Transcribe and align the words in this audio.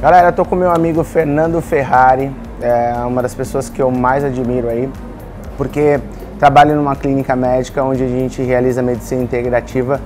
Galera, 0.00 0.28
eu 0.28 0.32
tô 0.32 0.46
com 0.46 0.56
meu 0.56 0.70
amigo 0.70 1.04
Fernando 1.04 1.60
Ferrari, 1.60 2.34
é 2.58 2.94
uma 3.04 3.20
das 3.20 3.34
pessoas 3.34 3.68
que 3.68 3.82
eu 3.82 3.90
mais 3.90 4.24
admiro 4.24 4.66
aí, 4.66 4.88
porque 5.58 6.00
trabalha 6.38 6.74
numa 6.74 6.96
clínica 6.96 7.36
médica 7.36 7.84
onde 7.84 8.02
a 8.02 8.08
gente 8.08 8.40
realiza 8.40 8.80
medicina 8.80 9.22
integrativa 9.22 10.00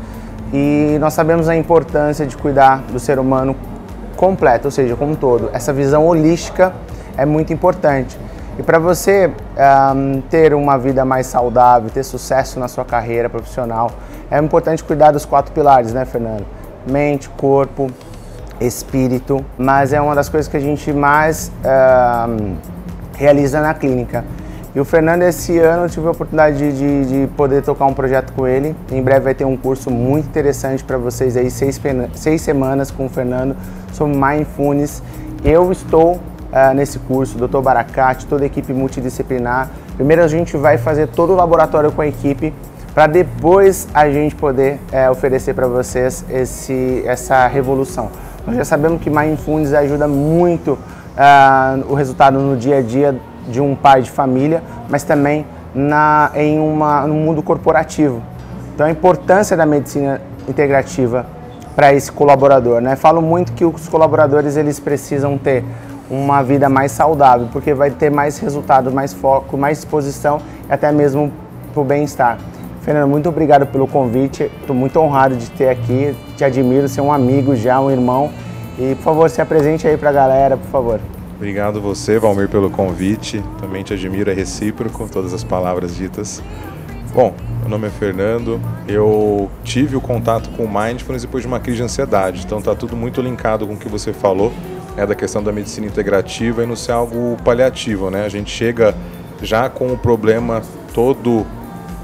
e 0.52 0.96
nós 0.98 1.12
sabemos 1.12 1.48
a 1.48 1.54
importância 1.54 2.26
de 2.26 2.36
cuidar 2.36 2.82
do 2.90 2.98
ser 2.98 3.20
humano 3.20 3.54
completo, 4.16 4.66
ou 4.66 4.72
seja, 4.72 4.96
como 4.96 5.12
um 5.12 5.14
todo. 5.14 5.48
Essa 5.52 5.72
visão 5.72 6.04
holística 6.08 6.72
é 7.16 7.24
muito 7.24 7.52
importante. 7.52 8.18
E 8.58 8.64
para 8.64 8.80
você 8.80 9.30
um, 9.94 10.20
ter 10.22 10.54
uma 10.54 10.76
vida 10.76 11.04
mais 11.04 11.28
saudável, 11.28 11.88
ter 11.88 12.02
sucesso 12.02 12.58
na 12.58 12.66
sua 12.66 12.84
carreira 12.84 13.30
profissional, 13.30 13.92
é 14.28 14.40
importante 14.40 14.82
cuidar 14.82 15.12
dos 15.12 15.24
quatro 15.24 15.52
pilares, 15.52 15.92
né, 15.92 16.04
Fernando? 16.04 16.44
Mente, 16.84 17.28
corpo, 17.28 17.92
espírito, 18.60 19.44
mas 19.58 19.92
é 19.92 20.00
uma 20.00 20.14
das 20.14 20.28
coisas 20.28 20.48
que 20.48 20.56
a 20.56 20.60
gente 20.60 20.92
mais 20.92 21.50
um, 21.64 22.56
realiza 23.16 23.60
na 23.60 23.74
clínica. 23.74 24.24
E 24.74 24.80
o 24.80 24.84
Fernando, 24.84 25.22
esse 25.22 25.56
ano, 25.58 25.84
eu 25.84 25.88
tive 25.88 26.06
a 26.08 26.10
oportunidade 26.10 26.58
de, 26.58 26.72
de, 26.72 27.20
de, 27.20 27.26
poder 27.28 27.62
tocar 27.62 27.86
um 27.86 27.94
projeto 27.94 28.32
com 28.32 28.44
ele. 28.44 28.74
Em 28.90 29.00
breve 29.00 29.20
vai 29.20 29.34
ter 29.34 29.44
um 29.44 29.56
curso 29.56 29.88
muito 29.88 30.26
interessante 30.26 30.82
para 30.82 30.98
vocês 30.98 31.36
aí, 31.36 31.48
seis, 31.48 31.80
seis 32.14 32.42
semanas 32.42 32.90
com 32.90 33.06
o 33.06 33.08
Fernando 33.08 33.56
sobre 33.92 34.16
Mindfulness. 34.16 35.00
Eu 35.44 35.70
estou 35.70 36.14
uh, 36.14 36.74
nesse 36.74 36.98
curso, 36.98 37.38
Dr. 37.38 37.60
Baracate, 37.60 38.26
toda 38.26 38.42
a 38.42 38.46
equipe 38.46 38.72
multidisciplinar. 38.72 39.70
Primeiro 39.94 40.24
a 40.24 40.28
gente 40.28 40.56
vai 40.56 40.76
fazer 40.76 41.06
todo 41.06 41.32
o 41.32 41.36
laboratório 41.36 41.92
com 41.92 42.02
a 42.02 42.06
equipe 42.08 42.52
para 42.92 43.06
depois 43.06 43.88
a 43.92 44.08
gente 44.08 44.34
poder 44.34 44.80
uh, 44.92 45.10
oferecer 45.10 45.54
para 45.54 45.68
vocês 45.68 46.24
esse, 46.28 47.02
essa 47.06 47.46
revolução. 47.46 48.10
Nós 48.46 48.56
já 48.56 48.64
sabemos 48.64 49.00
que 49.00 49.08
Mindfulness 49.08 49.72
ajuda 49.72 50.06
muito 50.06 50.72
uh, 50.72 51.90
o 51.90 51.94
resultado 51.94 52.38
no 52.38 52.56
dia 52.56 52.78
a 52.78 52.82
dia 52.82 53.18
de 53.48 53.58
um 53.58 53.74
pai 53.74 54.02
de 54.02 54.10
família, 54.10 54.62
mas 54.88 55.02
também 55.02 55.46
na, 55.74 56.30
em 56.34 56.60
uma, 56.60 57.06
no 57.06 57.14
mundo 57.14 57.42
corporativo. 57.42 58.22
Então 58.74 58.86
a 58.86 58.90
importância 58.90 59.56
da 59.56 59.64
medicina 59.64 60.20
integrativa 60.46 61.24
para 61.74 61.94
esse 61.94 62.12
colaborador, 62.12 62.80
né? 62.82 62.96
Falo 62.96 63.22
muito 63.22 63.52
que 63.52 63.64
os 63.64 63.88
colaboradores 63.88 64.56
eles 64.56 64.78
precisam 64.78 65.38
ter 65.38 65.64
uma 66.10 66.42
vida 66.42 66.68
mais 66.68 66.92
saudável, 66.92 67.48
porque 67.50 67.72
vai 67.72 67.90
ter 67.90 68.10
mais 68.10 68.38
resultado, 68.38 68.92
mais 68.92 69.14
foco, 69.14 69.56
mais 69.56 69.78
disposição 69.78 70.40
e 70.68 70.72
até 70.72 70.92
mesmo 70.92 71.32
para 71.72 71.80
o 71.80 71.84
bem-estar. 71.84 72.38
Fernando, 72.84 73.08
muito 73.08 73.30
obrigado 73.30 73.66
pelo 73.66 73.88
convite. 73.88 74.50
Estou 74.60 74.76
muito 74.76 75.00
honrado 75.00 75.36
de 75.36 75.50
ter 75.50 75.70
aqui. 75.70 76.14
Te 76.36 76.44
admiro, 76.44 76.86
ser 76.86 77.00
um 77.00 77.10
amigo 77.10 77.56
já, 77.56 77.80
um 77.80 77.90
irmão. 77.90 78.30
E 78.78 78.94
por 78.96 79.02
favor, 79.02 79.30
se 79.30 79.40
apresente 79.40 79.88
aí 79.88 79.96
para 79.96 80.10
a 80.10 80.12
galera, 80.12 80.56
por 80.58 80.68
favor. 80.68 81.00
Obrigado 81.36 81.80
você, 81.80 82.18
Valmir, 82.18 82.46
pelo 82.48 82.68
convite. 82.68 83.42
Também 83.58 83.82
te 83.82 83.94
admiro, 83.94 84.30
é 84.30 84.34
recíproco 84.34 85.08
todas 85.10 85.32
as 85.32 85.42
palavras 85.42 85.96
ditas. 85.96 86.42
Bom, 87.14 87.32
meu 87.60 87.70
nome 87.70 87.86
é 87.86 87.90
Fernando. 87.90 88.60
Eu 88.86 89.50
tive 89.62 89.96
o 89.96 90.00
contato 90.00 90.50
com 90.50 90.64
o 90.64 90.68
Mindfulness 90.68 91.22
depois 91.22 91.42
de 91.42 91.48
uma 91.48 91.60
crise 91.60 91.78
de 91.78 91.84
ansiedade. 91.84 92.42
Então 92.44 92.58
está 92.58 92.74
tudo 92.74 92.94
muito 92.94 93.22
linkado 93.22 93.66
com 93.66 93.72
o 93.72 93.76
que 93.78 93.88
você 93.88 94.12
falou, 94.12 94.52
né, 94.94 95.06
da 95.06 95.14
questão 95.14 95.42
da 95.42 95.50
medicina 95.50 95.86
integrativa 95.86 96.62
e 96.62 96.66
não 96.66 96.76
ser 96.76 96.92
algo 96.92 97.38
paliativo, 97.42 98.10
né? 98.10 98.26
A 98.26 98.28
gente 98.28 98.50
chega 98.50 98.94
já 99.40 99.70
com 99.70 99.86
o 99.86 99.96
problema 99.96 100.60
todo 100.92 101.46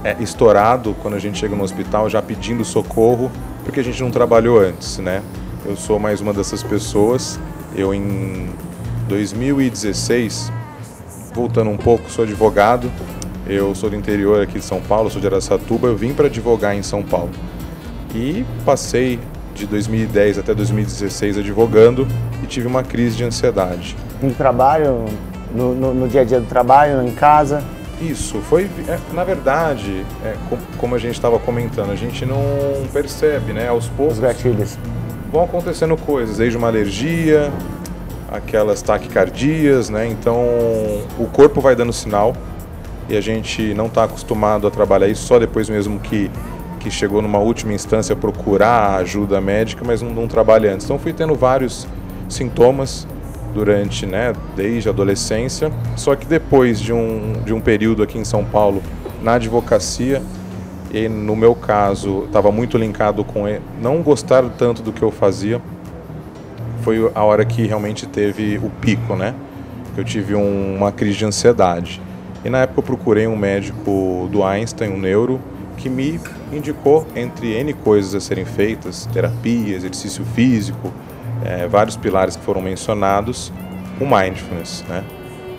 é, 0.04 0.16
estourado 0.20 0.94
quando 1.02 1.14
a 1.14 1.18
gente 1.18 1.38
chega 1.38 1.54
no 1.54 1.62
hospital, 1.62 2.08
já 2.08 2.22
pedindo 2.22 2.64
socorro, 2.64 3.30
porque 3.64 3.80
a 3.80 3.84
gente 3.84 4.02
não 4.02 4.10
trabalhou 4.10 4.58
antes, 4.58 4.98
né? 4.98 5.22
Eu 5.64 5.76
sou 5.76 5.98
mais 5.98 6.20
uma 6.20 6.32
dessas 6.32 6.62
pessoas. 6.62 7.38
Eu 7.74 7.94
em 7.94 8.48
2016, 9.08 10.50
voltando 11.34 11.70
um 11.70 11.76
pouco, 11.76 12.10
sou 12.10 12.24
advogado. 12.24 12.90
Eu 13.46 13.74
sou 13.74 13.90
do 13.90 13.96
interior 13.96 14.42
aqui 14.42 14.58
de 14.58 14.64
São 14.64 14.80
Paulo, 14.80 15.10
sou 15.10 15.20
de 15.20 15.26
Aracatuba. 15.26 15.88
Eu 15.88 15.96
vim 15.96 16.14
para 16.14 16.26
advogar 16.26 16.74
em 16.74 16.82
São 16.82 17.02
Paulo. 17.02 17.30
E 18.14 18.44
passei 18.64 19.18
de 19.54 19.66
2010 19.66 20.38
até 20.38 20.54
2016 20.54 21.38
advogando 21.38 22.06
e 22.42 22.46
tive 22.46 22.66
uma 22.66 22.82
crise 22.82 23.16
de 23.16 23.24
ansiedade. 23.24 23.96
No 24.22 24.32
trabalho, 24.32 25.04
no, 25.54 25.74
no, 25.74 25.94
no 25.94 26.08
dia 26.08 26.22
a 26.22 26.24
dia 26.24 26.40
do 26.40 26.46
trabalho, 26.46 27.06
em 27.06 27.10
casa? 27.10 27.62
Isso, 28.00 28.38
foi, 28.38 28.70
é, 28.88 28.98
na 29.12 29.24
verdade, 29.24 30.06
é, 30.24 30.34
como 30.78 30.94
a 30.94 30.98
gente 30.98 31.14
estava 31.14 31.38
comentando, 31.38 31.90
a 31.90 31.96
gente 31.96 32.24
não 32.24 32.42
percebe, 32.92 33.52
né? 33.52 33.68
Aos 33.68 33.88
poucos. 33.88 34.14
Os 34.14 34.20
gatilhos. 34.20 34.78
Vão 35.30 35.44
acontecendo 35.44 35.96
coisas, 35.96 36.38
desde 36.38 36.56
uma 36.56 36.68
alergia, 36.68 37.52
aquelas 38.30 38.80
taquicardias, 38.80 39.90
né? 39.90 40.06
Então 40.06 40.38
o 41.18 41.28
corpo 41.30 41.60
vai 41.60 41.76
dando 41.76 41.92
sinal 41.92 42.34
e 43.08 43.16
a 43.16 43.20
gente 43.20 43.74
não 43.74 43.86
está 43.86 44.04
acostumado 44.04 44.66
a 44.66 44.70
trabalhar 44.70 45.08
isso 45.08 45.26
só 45.26 45.38
depois 45.38 45.68
mesmo 45.68 46.00
que, 46.00 46.30
que 46.78 46.90
chegou 46.90 47.20
numa 47.20 47.38
última 47.38 47.72
instância 47.74 48.16
procurar 48.16 48.96
ajuda 48.96 49.40
médica, 49.40 49.84
mas 49.84 50.00
não, 50.00 50.10
não 50.10 50.26
trabalha 50.26 50.72
antes. 50.72 50.86
Então 50.86 50.98
fui 50.98 51.12
tendo 51.12 51.34
vários 51.34 51.86
sintomas 52.28 53.06
durante, 53.52 54.06
né, 54.06 54.32
desde 54.56 54.88
a 54.88 54.92
adolescência, 54.92 55.72
só 55.96 56.14
que 56.14 56.26
depois 56.26 56.80
de 56.80 56.92
um, 56.92 57.32
de 57.44 57.52
um 57.52 57.60
período 57.60 58.02
aqui 58.02 58.18
em 58.18 58.24
São 58.24 58.44
Paulo 58.44 58.82
na 59.22 59.34
advocacia, 59.34 60.22
e 60.92 61.08
no 61.08 61.36
meu 61.36 61.54
caso 61.54 62.24
estava 62.24 62.50
muito 62.50 62.76
linkado 62.76 63.22
com 63.24 63.44
não 63.80 64.02
gostar 64.02 64.42
tanto 64.58 64.82
do 64.82 64.92
que 64.92 65.02
eu 65.02 65.10
fazia, 65.10 65.60
foi 66.82 67.10
a 67.14 67.22
hora 67.22 67.44
que 67.44 67.66
realmente 67.66 68.06
teve 68.06 68.58
o 68.58 68.70
pico, 68.80 69.14
né? 69.14 69.34
Eu 69.96 70.04
tive 70.04 70.34
um, 70.34 70.76
uma 70.76 70.90
crise 70.90 71.18
de 71.18 71.24
ansiedade. 71.24 72.00
E 72.44 72.48
na 72.48 72.62
época 72.62 72.80
eu 72.80 72.84
procurei 72.84 73.26
um 73.26 73.36
médico 73.36 74.28
do 74.32 74.42
Einstein, 74.42 74.90
um 74.92 74.98
neuro, 74.98 75.40
que 75.76 75.88
me 75.88 76.18
indicou, 76.52 77.06
entre 77.14 77.54
N 77.54 77.72
coisas 77.72 78.14
a 78.14 78.20
serem 78.20 78.44
feitas, 78.44 79.06
terapia, 79.12 79.76
exercício 79.76 80.24
físico, 80.24 80.92
é, 81.44 81.66
vários 81.66 81.96
pilares 81.96 82.36
que 82.36 82.44
foram 82.44 82.60
mencionados, 82.60 83.52
o 84.00 84.04
Mindfulness, 84.04 84.84
né? 84.88 85.04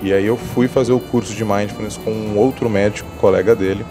E 0.01 0.11
aí 0.11 0.25
eu 0.25 0.35
fui 0.35 0.67
fazer 0.67 0.93
o 0.93 0.99
curso 0.99 1.33
de 1.33 1.45
Mindfulness 1.45 1.97
com 1.97 2.11
um 2.11 2.37
outro 2.37 2.69
médico, 2.69 3.09
colega 3.19 3.55
dele. 3.55 3.85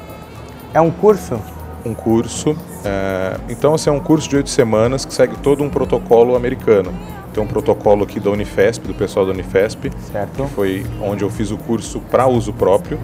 É 0.75 0.81
um 0.81 0.91
curso? 0.91 1.41
Um 1.85 1.95
curso. 1.95 2.57
É, 2.85 3.37
então, 3.49 3.75
assim, 3.75 3.91
é 3.91 3.93
um 3.93 4.01
curso 4.01 4.29
de 4.29 4.37
oito 4.37 4.51
semanas 4.51 5.05
que 5.05 5.15
segue 5.15 5.37
todo 5.37 5.63
um 5.63 5.71
protocolo 5.71 6.35
americano 6.35 6.93
tem 7.33 7.43
um 7.43 7.47
protocolo 7.47 8.05
aqui 8.05 8.19
da 8.19 8.31
Unifesp, 8.31 8.87
do 8.87 8.95
pessoal 8.95 9.25
da 9.25 9.33
Unifesp, 9.33 9.91
certo. 10.13 10.45
que 10.45 10.51
foi 10.51 10.87
onde 11.01 11.23
eu 11.23 11.31
fiz 11.31 11.51
o 11.51 11.57
curso 11.57 12.01
para 12.11 12.27
uso 12.27 12.53
próprio. 12.53 12.99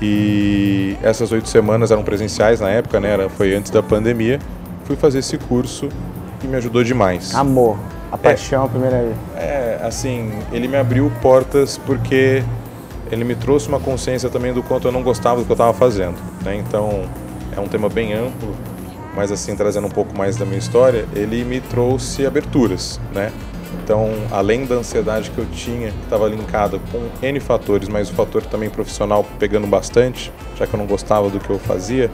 E 0.00 0.96
essas 1.02 1.32
oito 1.32 1.48
semanas 1.48 1.90
eram 1.90 2.02
presenciais 2.02 2.60
na 2.60 2.68
época, 2.68 3.00
né? 3.00 3.10
Era, 3.10 3.28
foi 3.28 3.54
antes 3.54 3.70
da 3.70 3.82
pandemia. 3.82 4.38
Fui 4.84 4.96
fazer 4.96 5.18
esse 5.18 5.38
curso 5.38 5.88
e 6.46 6.50
me 6.50 6.56
ajudou 6.56 6.82
demais. 6.82 7.34
Amor, 7.34 7.78
a 8.10 8.16
paixão, 8.16 8.62
é, 8.62 8.66
a 8.66 8.68
primeira 8.68 9.02
vez. 9.02 9.16
É, 9.36 9.80
assim, 9.82 10.32
ele 10.52 10.68
me 10.68 10.76
abriu 10.76 11.12
portas 11.20 11.78
porque 11.78 12.42
ele 13.10 13.24
me 13.24 13.34
trouxe 13.34 13.68
uma 13.68 13.80
consciência 13.80 14.28
também 14.30 14.52
do 14.52 14.62
quanto 14.62 14.88
eu 14.88 14.92
não 14.92 15.02
gostava 15.02 15.40
do 15.40 15.44
que 15.44 15.50
eu 15.50 15.54
estava 15.54 15.74
fazendo. 15.74 16.16
Né? 16.44 16.56
Então, 16.56 17.04
é 17.56 17.60
um 17.60 17.68
tema 17.68 17.88
bem 17.88 18.14
amplo 18.14 18.54
mas 19.16 19.32
assim 19.32 19.56
trazendo 19.56 19.86
um 19.86 19.90
pouco 19.90 20.16
mais 20.16 20.36
da 20.36 20.44
minha 20.44 20.58
história, 20.58 21.06
ele 21.14 21.42
me 21.42 21.58
trouxe 21.58 22.26
aberturas, 22.26 23.00
né? 23.14 23.32
Então, 23.82 24.10
além 24.30 24.66
da 24.66 24.74
ansiedade 24.74 25.30
que 25.30 25.38
eu 25.38 25.46
tinha, 25.46 25.90
que 25.90 26.02
estava 26.04 26.28
linkada 26.28 26.78
com 26.92 27.08
N 27.22 27.40
fatores, 27.40 27.88
mas 27.88 28.10
o 28.10 28.12
fator 28.12 28.44
também 28.44 28.68
profissional 28.68 29.24
pegando 29.38 29.66
bastante, 29.66 30.30
já 30.56 30.66
que 30.66 30.74
eu 30.74 30.78
não 30.78 30.86
gostava 30.86 31.30
do 31.30 31.40
que 31.40 31.48
eu 31.48 31.58
fazia, 31.58 32.10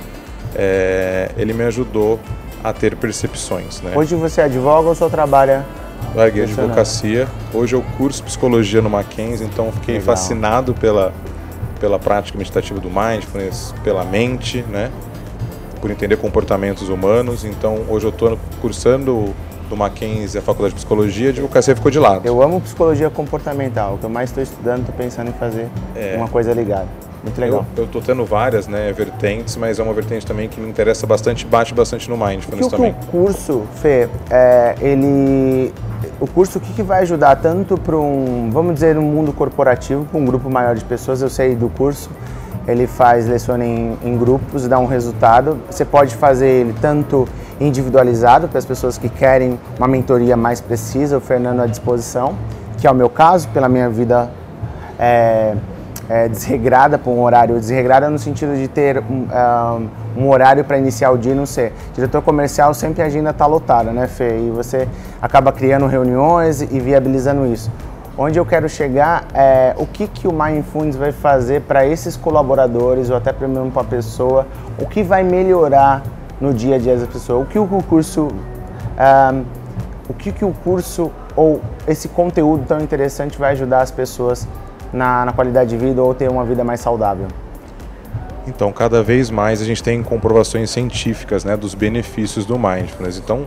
é, 0.55 1.31
ele 1.37 1.53
me 1.53 1.65
ajudou 1.65 2.21
a 2.63 2.73
ter 2.73 2.97
percepções. 2.97 3.81
Né? 3.81 3.93
Hoje 3.95 4.15
você 4.15 4.41
advoga 4.41 4.89
ou 4.89 4.95
só 4.95 5.09
trabalha? 5.09 5.65
Larguei 6.15 6.43
a 6.43 6.47
advocacia. 6.47 7.29
Hoje 7.53 7.75
eu 7.75 7.83
curso 7.97 8.23
psicologia 8.23 8.83
no 8.83 8.91
Mackenzie, 8.91 9.47
então 9.47 9.73
fiquei 9.73 9.99
Legal. 9.99 10.15
fascinado 10.15 10.75
pela, 10.75 11.13
pela 11.81 11.99
prática 11.99 12.37
meditativa 12.37 12.79
do 12.79 12.91
mindfulness, 12.91 13.75
pela 13.83 14.05
mente, 14.05 14.63
né? 14.69 14.91
por 15.81 15.91
entender 15.91 16.17
comportamentos 16.17 16.89
humanos. 16.89 17.45
Então, 17.45 17.85
hoje 17.89 18.07
eu 18.07 18.11
estou 18.11 18.39
cursando 18.61 19.35
do 19.69 19.77
Mackenzie 19.77 20.39
a 20.39 20.43
Faculdade 20.43 20.75
de 20.75 20.77
Psicologia, 20.77 21.29
a 21.29 21.31
advocacia 21.31 21.75
ficou 21.75 21.91
de 21.91 21.99
lado. 21.99 22.27
Eu 22.27 22.43
amo 22.43 22.61
psicologia 22.61 23.09
comportamental, 23.11 23.95
o 23.95 23.99
que 23.99 24.05
eu 24.05 24.11
mais 24.11 24.31
estou 24.31 24.43
estudando, 24.43 24.81
estou 24.81 24.95
pensando 24.95 25.29
em 25.29 25.33
fazer 25.33 25.69
é. 25.97 26.15
uma 26.17 26.29
coisa 26.29 26.53
ligada. 26.53 26.89
Muito 27.23 27.41
legal. 27.41 27.65
Eu 27.77 27.85
estou 27.85 28.03
tendo 28.03 28.25
várias 28.25 28.67
né, 28.67 28.93
vertentes, 28.93 29.57
mas 29.57 29.79
é 29.79 29.83
uma 29.83 29.93
vertente 29.93 30.27
também 30.27 30.49
que 30.49 30.61
me 30.61 30.69
interessa 30.69 31.07
bastante, 31.07 31.47
bate 31.47 31.73
bastante 31.73 32.11
no 32.11 32.17
mindfulness 32.17 32.67
que 32.67 32.71
também. 32.71 32.91
O 32.91 33.07
curso, 33.07 33.63
Fê, 33.77 34.09
é, 34.29 34.75
ele, 34.81 35.73
o 36.21 36.27
curso 36.27 36.59
o 36.59 36.61
que, 36.61 36.73
que 36.73 36.83
vai 36.83 37.03
ajudar 37.03 37.37
tanto 37.37 37.79
para 37.79 37.97
um, 37.97 38.51
vamos 38.53 38.75
dizer, 38.75 38.99
um 38.99 39.03
mundo 39.03 39.33
corporativo, 39.33 40.05
para 40.05 40.19
um 40.19 40.25
grupo 40.25 40.51
maior 40.51 40.75
de 40.75 40.85
pessoas, 40.85 41.23
eu 41.23 41.31
sei 41.31 41.55
do 41.55 41.69
curso, 41.69 42.11
ele 42.67 42.89
faz 42.89 43.29
leciona 43.29 43.65
em, 43.65 43.97
em 44.03 44.17
grupos, 44.17 44.67
dá 44.67 44.79
um 44.79 44.87
resultado. 44.87 45.59
Você 45.71 45.85
pode 45.85 46.17
fazer 46.17 46.49
ele 46.49 46.75
tanto 46.81 47.29
individualizado 47.61 48.49
para 48.49 48.59
as 48.59 48.65
pessoas 48.65 48.99
que 48.99 49.09
querem 49.09 49.59
uma 49.79 49.87
mentoria 49.87 50.37
mais 50.37 50.61
precisa, 50.61 51.19
o 51.19 51.21
Fernando 51.21 51.61
à 51.61 51.67
disposição, 51.67 52.35
que 52.79 52.87
é 52.87 52.91
o 52.91 52.95
meu 52.95 53.09
caso, 53.09 53.49
pela 53.51 53.69
minha 53.69 53.89
vida 53.89 54.29
é, 54.99 55.55
é, 56.09 56.29
desregrada 56.29 56.99
para 56.99 57.11
um 57.11 57.23
horário, 57.23 57.59
desregrada 57.59 58.11
no 58.11 58.19
sentido 58.19 58.57
de 58.57 58.69
ter 58.69 58.99
um, 58.99 59.27
um 60.17 60.29
horário 60.29 60.65
para 60.65 60.79
iniciar 60.79 61.11
o 61.11 61.19
dia 61.19 61.33
e 61.33 61.35
não 61.35 61.47
ser. 61.47 61.73
Diretor 61.95 62.23
comercial 62.23 62.75
sempre 62.75 63.03
a 63.03 63.07
agenda 63.07 63.31
está 63.31 63.47
lotada, 63.47 63.93
né, 63.93 64.07
Fê? 64.07 64.39
E 64.39 64.51
você 64.51 64.89
acaba 65.21 65.53
criando 65.53 65.87
reuniões 65.87 66.61
e 66.61 66.81
viabilizando 66.81 67.47
isso. 67.47 67.71
Onde 68.17 68.39
eu 68.39 68.45
quero 68.45 68.69
chegar 68.69 69.25
é 69.33 69.75
o 69.79 69.87
que, 69.87 70.07
que 70.07 70.29
o 70.29 70.33
Mindfulness 70.33 70.97
vai 70.97 71.13
fazer 71.13 71.63
para 71.63 71.87
esses 71.87 72.15
colaboradores 72.15 73.09
ou 73.09 73.17
até 73.17 73.33
mesmo 73.33 73.71
para 73.71 73.83
a 73.83 73.87
pessoa, 73.87 74.47
o 74.79 74.87
que 74.87 75.03
vai 75.03 75.23
melhorar 75.23 76.03
no 76.39 76.53
dia 76.53 76.77
a 76.77 76.79
dia 76.79 76.97
das 76.97 77.09
pessoas, 77.09 77.47
o 77.47 77.47
que 77.47 77.59
o 77.59 77.67
curso, 77.89 78.29
um, 78.29 79.45
o 80.11 80.15
que, 80.15 80.31
que 80.31 80.45
o 80.45 80.53
curso 80.53 81.11
ou 81.35 81.63
esse 81.87 82.09
conteúdo 82.09 82.65
tão 82.67 82.81
interessante 82.81 83.39
vai 83.39 83.53
ajudar 83.53 83.81
as 83.81 83.91
pessoas 83.91 84.47
na, 84.93 85.25
na 85.25 85.33
qualidade 85.33 85.71
de 85.71 85.77
vida 85.77 86.03
ou 86.03 86.15
ter 86.15 86.31
uma 86.31 86.45
vida 86.45 86.63
mais 86.63 86.81
saudável. 86.81 87.27
Então, 88.47 88.73
cada 88.73 89.03
vez 89.03 89.31
mais 89.31 89.63
a 89.63 89.65
gente 89.65 89.83
tem 89.83 90.03
comprovações 90.03 90.71
científicas 90.71 91.45
né, 91.45 91.57
dos 91.57 91.75
benefícios 91.75 92.45
do 92.45 92.59
mindfulness. 92.59 93.19
Então, 93.19 93.47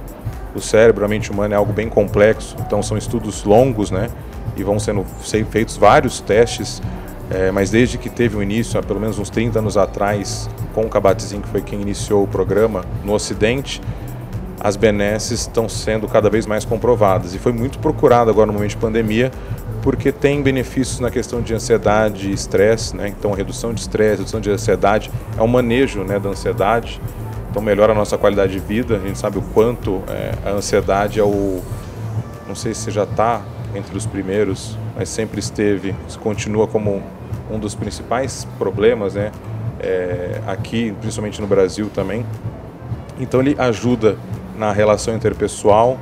o 0.56 0.62
cérebro, 0.62 1.04
a 1.04 1.08
mente 1.08 1.32
humana 1.32 1.54
é 1.54 1.58
algo 1.58 1.74
bem 1.74 1.90
complexo, 1.90 2.56
então 2.66 2.82
são 2.82 2.98
estudos 2.98 3.44
longos, 3.44 3.92
né? 3.92 4.08
E 4.56 4.64
vão 4.64 4.80
sendo 4.80 5.04
feitos 5.50 5.76
vários 5.76 6.22
testes, 6.22 6.82
é, 7.30 7.52
mas 7.52 7.70
desde 7.70 7.98
que 7.98 8.10
teve 8.10 8.38
o 8.38 8.44
início, 8.44 8.80
há 8.80 8.84
pelo 8.84 9.02
menos 9.02 9.20
uns 9.20 9.30
30 9.30 9.60
anos 9.60 9.76
atrás, 9.76 10.50
com 10.74 10.84
o 10.84 10.90
Kabat-Zinn, 10.90 11.42
que 11.42 11.50
foi 11.50 11.62
quem 11.62 11.82
iniciou 11.82 12.24
o 12.24 12.28
programa 12.28 12.86
no 13.04 13.14
Ocidente, 13.14 13.82
as 14.62 14.78
benesses 14.78 15.42
estão 15.42 15.68
sendo 15.68 16.08
cada 16.08 16.30
vez 16.30 16.46
mais 16.46 16.64
comprovadas. 16.64 17.36
E 17.36 17.38
foi 17.38 17.52
muito 17.52 17.78
procurado 17.80 18.30
agora 18.30 18.48
no 18.48 18.54
momento 18.54 18.72
de 18.72 18.78
pandemia, 18.78 19.32
porque 19.86 20.12
tem 20.12 20.42
benefícios 20.42 21.00
na 21.00 21.12
questão 21.12 21.44
de 21.44 21.54
ansiedade 21.54 22.32
e 22.32 22.34
estresse, 22.34 22.96
né? 22.96 23.08
Então, 23.08 23.32
redução 23.34 23.72
de 23.72 23.82
estresse, 23.82 24.18
redução 24.18 24.42
de 24.42 24.50
ansiedade, 24.50 25.12
é 25.38 25.44
um 25.44 25.48
manejo 25.48 26.04
né, 26.04 26.18
da 26.18 26.30
ansiedade, 26.30 27.00
então 27.52 27.62
melhora 27.62 27.92
a 27.92 27.96
nossa 27.96 28.18
qualidade 28.18 28.54
de 28.54 28.60
vida. 28.60 28.96
A 28.96 29.00
gente 29.00 29.20
sabe 29.20 29.38
o 29.38 29.44
quanto 29.44 30.02
é, 30.08 30.34
a 30.44 30.54
ansiedade 30.54 31.20
é 31.20 31.24
o. 31.24 31.62
Não 32.48 32.56
sei 32.56 32.74
se 32.74 32.90
já 32.90 33.04
está 33.04 33.44
entre 33.76 33.96
os 33.96 34.08
primeiros, 34.08 34.76
mas 34.96 35.08
sempre 35.08 35.40
esteve, 35.40 35.94
continua 36.20 36.66
como 36.66 37.04
um 37.52 37.60
dos 37.60 37.76
principais 37.76 38.48
problemas, 38.58 39.14
né? 39.14 39.32
É, 39.80 40.42
aqui, 40.48 40.96
principalmente 41.00 41.40
no 41.40 41.46
Brasil 41.46 41.92
também. 41.94 42.26
Então 43.20 43.40
ele 43.40 43.56
ajuda 43.60 44.18
na 44.58 44.72
relação 44.72 45.14
interpessoal, 45.14 46.00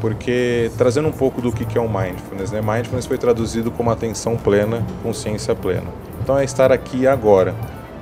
porque 0.00 0.70
trazendo 0.78 1.08
um 1.08 1.12
pouco 1.12 1.42
do 1.42 1.52
que 1.52 1.76
é 1.76 1.80
o 1.80 1.88
mindfulness, 1.88 2.50
né? 2.50 2.60
Mindfulness 2.60 3.06
foi 3.06 3.18
traduzido 3.18 3.70
como 3.70 3.90
atenção 3.90 4.36
plena, 4.36 4.84
consciência 5.02 5.54
plena. 5.54 5.86
Então 6.22 6.38
é 6.38 6.44
estar 6.44 6.72
aqui 6.72 7.06
agora. 7.06 7.54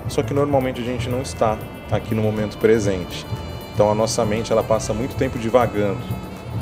Só 0.09 0.23
que 0.23 0.33
normalmente 0.33 0.81
a 0.81 0.85
gente 0.85 1.09
não 1.09 1.21
está 1.21 1.59
aqui 1.91 2.15
no 2.15 2.23
momento 2.23 2.57
presente. 2.59 3.27
Então 3.75 3.91
a 3.91 3.95
nossa 3.95 4.25
mente 4.25 4.53
ela 4.53 4.63
passa 4.63 4.95
muito 4.95 5.17
tempo 5.17 5.39
divagando. 5.39 5.99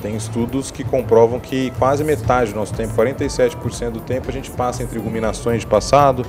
Tem 0.02 0.14
estudos 0.16 0.70
que 0.70 0.84
comprovam 0.84 1.40
que 1.40 1.70
quase 1.78 2.04
metade 2.04 2.52
do 2.52 2.56
nosso 2.58 2.74
tempo, 2.74 2.94
47% 2.94 3.90
do 3.90 4.00
tempo, 4.00 4.28
a 4.28 4.32
gente 4.32 4.50
passa 4.50 4.82
entre 4.82 4.98
ruminações 4.98 5.60
de 5.60 5.66
passado, 5.66 6.24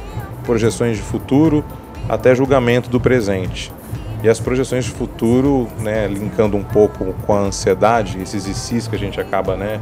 projeções 0.45 0.95
de 0.95 1.03
futuro, 1.03 1.63
até 2.07 2.33
julgamento 2.33 2.89
do 2.89 2.99
presente. 2.99 3.71
E 4.23 4.29
as 4.29 4.39
projeções 4.39 4.85
de 4.85 4.91
futuro, 4.91 5.67
né, 5.79 6.07
linkando 6.07 6.57
um 6.57 6.63
pouco 6.63 7.13
com 7.25 7.33
a 7.33 7.39
ansiedade, 7.39 8.19
esses 8.21 8.47
ICs 8.47 8.87
que 8.87 8.95
a 8.95 8.99
gente 8.99 9.19
acaba, 9.21 9.55
né, 9.55 9.79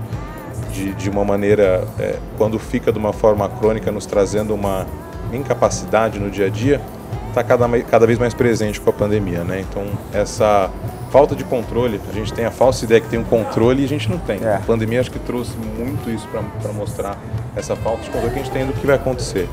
de, 0.74 0.94
de 0.94 1.10
uma 1.10 1.24
maneira, 1.24 1.88
é, 1.98 2.18
quando 2.38 2.60
fica 2.60 2.92
de 2.92 3.00
uma 3.00 3.14
forma 3.14 3.48
crônica, 3.48 3.92
nos 3.92 4.06
trazendo 4.06 4.54
uma 4.54 4.86
incapacidade 5.32 6.20
no 6.20 6.30
dia 6.30 6.48
a 6.48 6.50
dia, 6.50 6.82
está 7.30 7.44
cada, 7.44 7.68
cada 7.84 8.06
vez 8.06 8.20
mais 8.20 8.34
presente 8.34 8.80
com 8.80 8.90
a 8.90 8.94
pandemia, 8.94 9.44
né? 9.44 9.60
Então, 9.62 9.86
essa 10.14 10.70
falta 11.12 11.36
de 11.36 11.44
controle, 11.44 12.00
a 12.10 12.14
gente 12.14 12.34
tem 12.34 12.46
a 12.46 12.52
falsa 12.52 12.86
ideia 12.86 13.02
que 13.02 13.08
tem 13.08 13.20
um 13.20 13.24
controle 13.24 13.82
e 13.82 13.86
a 13.86 13.88
gente 13.88 14.10
não 14.10 14.18
tem. 14.18 14.44
É. 14.44 14.56
A 14.56 14.60
pandemia 14.60 15.00
acho 15.00 15.12
que 15.12 15.20
trouxe 15.20 15.56
muito 15.58 16.10
isso 16.10 16.28
para 16.62 16.74
mostrar 16.74 17.18
essa 17.56 17.76
falta 17.76 18.04
de 18.04 18.10
controle 18.10 18.34
que 18.34 18.40
a 18.40 18.44
gente 18.44 18.52
tem 18.52 18.66
do 18.66 18.74
que 18.74 18.86
vai 18.86 18.96
acontecer. 18.96 19.48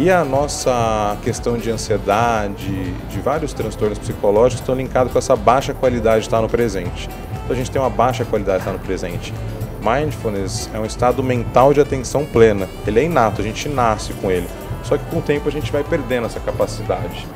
E 0.00 0.12
a 0.12 0.24
nossa 0.24 1.16
questão 1.24 1.58
de 1.58 1.72
ansiedade, 1.72 2.92
de 3.10 3.18
vários 3.18 3.52
transtornos 3.52 3.98
psicológicos 3.98 4.60
estão 4.60 4.76
linkados 4.76 5.12
com 5.12 5.18
essa 5.18 5.34
baixa 5.34 5.74
qualidade 5.74 6.20
de 6.20 6.26
estar 6.28 6.40
no 6.40 6.48
presente. 6.48 7.10
Então 7.32 7.50
a 7.50 7.54
gente 7.54 7.68
tem 7.68 7.82
uma 7.82 7.90
baixa 7.90 8.24
qualidade 8.24 8.58
de 8.58 8.68
estar 8.68 8.78
no 8.78 8.78
presente. 8.78 9.34
Mindfulness 9.82 10.70
é 10.72 10.78
um 10.78 10.86
estado 10.86 11.20
mental 11.20 11.74
de 11.74 11.80
atenção 11.80 12.24
plena. 12.24 12.68
Ele 12.86 13.00
é 13.00 13.04
inato, 13.06 13.40
a 13.40 13.44
gente 13.44 13.68
nasce 13.68 14.12
com 14.12 14.30
ele. 14.30 14.46
Só 14.84 14.96
que 14.96 15.04
com 15.06 15.18
o 15.18 15.20
tempo 15.20 15.48
a 15.48 15.50
gente 15.52 15.72
vai 15.72 15.82
perdendo 15.82 16.26
essa 16.26 16.38
capacidade. 16.38 17.26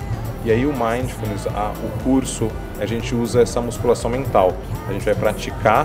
E 0.45 0.53
aí 0.53 0.65
o 0.65 0.73
mindfulness, 0.73 1.49
a, 1.49 1.73
o 1.73 2.05
curso, 2.05 2.49
a 2.79 2.87
gente 2.87 3.13
usa 3.13 3.43
essa 3.43 3.61
musculação 3.61 4.09
mental. 4.09 4.55
A 4.89 4.93
gente 4.93 5.05
vai 5.05 5.17
praticar 5.17 5.85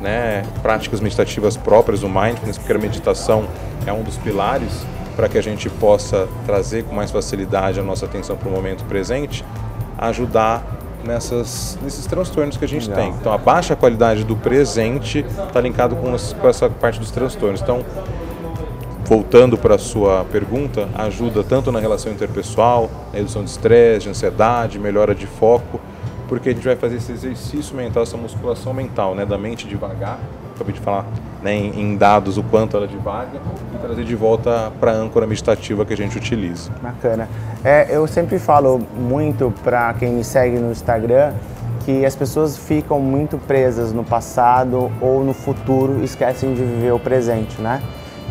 né, 0.00 0.42
práticas 0.62 0.98
meditativas 0.98 1.56
próprias 1.56 2.00
do 2.00 2.08
mindfulness, 2.08 2.58
porque 2.58 2.72
a 2.72 2.78
meditação 2.78 3.46
é 3.86 3.92
um 3.92 4.02
dos 4.02 4.16
pilares 4.16 4.84
para 5.18 5.28
que 5.28 5.36
a 5.36 5.42
gente 5.42 5.68
possa 5.68 6.28
trazer 6.46 6.84
com 6.84 6.94
mais 6.94 7.10
facilidade 7.10 7.80
a 7.80 7.82
nossa 7.82 8.06
atenção 8.06 8.36
para 8.36 8.48
o 8.48 8.52
momento 8.52 8.84
presente, 8.84 9.44
ajudar 9.98 10.64
nessas, 11.04 11.76
nesses 11.82 12.06
transtornos 12.06 12.56
que 12.56 12.64
a 12.64 12.68
gente 12.68 12.88
Legal. 12.88 13.04
tem. 13.04 13.14
Então, 13.14 13.32
a 13.32 13.36
baixa 13.36 13.74
qualidade 13.74 14.22
do 14.22 14.36
presente 14.36 15.26
está 15.48 15.60
linkado 15.60 15.96
com, 15.96 16.12
com 16.12 16.48
essa 16.48 16.70
parte 16.70 17.00
dos 17.00 17.10
transtornos. 17.10 17.60
Então, 17.60 17.84
voltando 19.06 19.58
para 19.58 19.74
a 19.74 19.78
sua 19.78 20.24
pergunta, 20.30 20.88
ajuda 20.94 21.42
tanto 21.42 21.72
na 21.72 21.80
relação 21.80 22.12
interpessoal, 22.12 22.88
na 23.12 23.18
redução 23.18 23.42
de 23.42 23.50
estresse, 23.50 24.04
de 24.04 24.10
ansiedade, 24.10 24.78
melhora 24.78 25.16
de 25.16 25.26
foco, 25.26 25.80
porque 26.28 26.50
a 26.50 26.52
gente 26.52 26.64
vai 26.64 26.76
fazer 26.76 26.98
esse 26.98 27.10
exercício 27.10 27.74
mental, 27.74 28.04
essa 28.04 28.16
musculação 28.16 28.72
mental, 28.72 29.16
né, 29.16 29.26
da 29.26 29.36
mente 29.36 29.66
devagar, 29.66 30.20
acabei 30.58 30.74
de 30.74 30.80
falar 30.80 31.06
né, 31.42 31.54
em, 31.54 31.96
dados 31.96 32.36
o 32.36 32.42
quanto 32.42 32.76
ela 32.76 32.86
divaga 32.86 33.40
e 33.74 33.78
trazer 33.78 34.04
de 34.04 34.14
volta 34.14 34.72
para 34.80 34.92
a 34.92 34.94
âncora 34.94 35.26
meditativa 35.26 35.84
que 35.84 35.92
a 35.92 35.96
gente 35.96 36.18
utiliza. 36.18 36.70
Bacana. 36.82 37.28
É, 37.64 37.86
eu 37.90 38.06
sempre 38.06 38.38
falo 38.38 38.80
muito 38.96 39.52
para 39.62 39.94
quem 39.94 40.12
me 40.12 40.24
segue 40.24 40.58
no 40.58 40.72
Instagram 40.72 41.32
que 41.84 42.04
as 42.04 42.14
pessoas 42.14 42.58
ficam 42.58 43.00
muito 43.00 43.38
presas 43.38 43.92
no 43.92 44.04
passado 44.04 44.92
ou 45.00 45.24
no 45.24 45.32
futuro 45.32 46.04
esquecem 46.04 46.52
de 46.52 46.62
viver 46.62 46.92
o 46.92 46.98
presente, 46.98 47.60
né? 47.62 47.80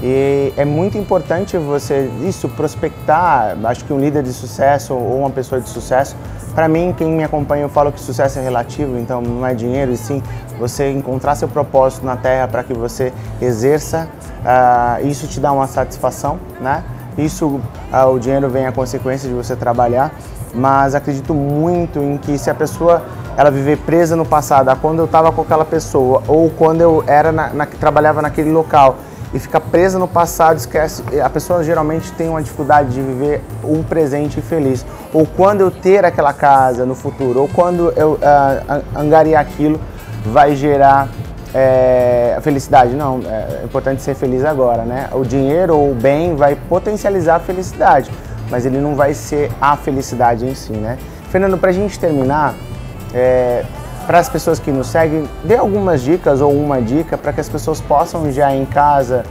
E 0.01 0.53
é 0.55 0.63
muito 0.63 0.97
importante 0.97 1.57
você 1.57 2.09
isso 2.21 2.47
prospectar. 2.49 3.57
Acho 3.63 3.83
que 3.83 3.91
um 3.91 3.99
líder 3.99 4.23
de 4.23 4.31
sucesso 4.31 4.93
ou 4.93 5.19
uma 5.19 5.29
pessoa 5.29 5.59
de 5.59 5.67
sucesso, 5.69 6.15
para 6.53 6.67
mim, 6.67 6.93
quem 6.95 7.07
me 7.07 7.23
acompanha, 7.23 7.63
eu 7.63 7.69
falo 7.69 7.91
que 7.91 7.99
sucesso 7.99 8.39
é 8.39 8.41
relativo, 8.41 8.97
então 8.97 9.21
não 9.21 9.45
é 9.45 9.53
dinheiro, 9.53 9.91
e 9.91 9.97
sim 9.97 10.23
você 10.59 10.91
encontrar 10.91 11.35
seu 11.35 11.47
propósito 11.47 12.05
na 12.05 12.17
Terra 12.17 12.47
para 12.47 12.63
que 12.63 12.73
você 12.73 13.13
exerça. 13.41 14.07
Uh, 14.41 15.07
isso 15.07 15.27
te 15.27 15.39
dá 15.39 15.51
uma 15.51 15.67
satisfação, 15.67 16.39
né? 16.59 16.83
Isso, 17.17 17.45
uh, 17.45 18.07
o 18.11 18.19
dinheiro 18.19 18.49
vem 18.49 18.65
a 18.65 18.71
consequência 18.71 19.27
de 19.27 19.35
você 19.35 19.55
trabalhar, 19.55 20.11
mas 20.53 20.95
acredito 20.95 21.33
muito 21.33 21.99
em 21.99 22.17
que 22.17 22.37
se 22.37 22.49
a 22.49 22.55
pessoa 22.55 23.03
ela 23.35 23.51
viver 23.51 23.77
presa 23.77 24.15
no 24.15 24.25
passado, 24.25 24.75
quando 24.81 24.99
eu 24.99 25.05
estava 25.05 25.31
com 25.31 25.41
aquela 25.41 25.65
pessoa 25.65 26.23
ou 26.27 26.49
quando 26.49 26.81
eu 26.81 27.03
era 27.05 27.31
na, 27.31 27.49
na, 27.49 27.65
trabalhava 27.67 28.19
naquele 28.19 28.51
local 28.51 28.95
e 29.33 29.39
fica 29.39 29.59
presa 29.59 29.99
no 29.99 30.07
passado, 30.07 30.57
esquece. 30.57 31.03
A 31.19 31.29
pessoa 31.29 31.63
geralmente 31.63 32.11
tem 32.13 32.29
uma 32.29 32.41
dificuldade 32.41 32.91
de 32.91 33.01
viver 33.01 33.41
um 33.63 33.83
presente 33.83 34.41
feliz. 34.41 34.85
Ou 35.13 35.25
quando 35.25 35.61
eu 35.61 35.71
ter 35.71 36.05
aquela 36.05 36.33
casa 36.33 36.85
no 36.85 36.95
futuro, 36.95 37.41
ou 37.41 37.47
quando 37.47 37.91
eu 37.95 38.13
uh, 38.13 38.83
angariar 38.95 39.41
aquilo, 39.41 39.79
vai 40.25 40.55
gerar 40.55 41.09
é, 41.53 42.37
felicidade. 42.41 42.95
Não, 42.95 43.21
é 43.25 43.63
importante 43.63 44.01
ser 44.01 44.15
feliz 44.15 44.43
agora, 44.45 44.83
né? 44.83 45.09
O 45.11 45.23
dinheiro 45.23 45.75
ou 45.75 45.91
o 45.91 45.95
bem 45.95 46.35
vai 46.35 46.55
potencializar 46.55 47.35
a 47.35 47.39
felicidade, 47.39 48.11
mas 48.49 48.65
ele 48.65 48.79
não 48.79 48.95
vai 48.95 49.13
ser 49.13 49.51
a 49.59 49.75
felicidade 49.75 50.45
em 50.45 50.53
si, 50.55 50.73
né? 50.73 50.97
Fernando, 51.29 51.57
para 51.57 51.69
a 51.69 51.73
gente 51.73 51.99
terminar, 51.99 52.53
é, 53.13 53.65
para 54.07 54.19
as 54.19 54.29
pessoas 54.29 54.57
que 54.57 54.71
nos 54.71 54.87
seguem, 54.87 55.25
dê 55.43 55.57
algumas 55.57 56.01
dicas 56.01 56.39
ou 56.39 56.51
uma 56.53 56.81
dica 56.81 57.17
para 57.17 57.33
que 57.33 57.41
as 57.41 57.49
pessoas 57.49 57.81
possam 57.81 58.31
já 58.31 58.55
em 58.55 58.65
casa 58.65 59.25